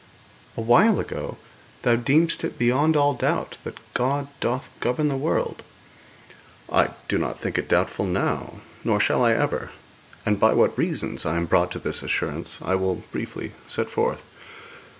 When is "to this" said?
11.73-12.01